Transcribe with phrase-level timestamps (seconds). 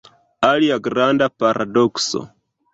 [0.47, 2.27] Alia granda paradokso.